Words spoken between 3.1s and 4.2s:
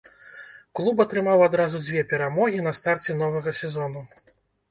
новага сезону.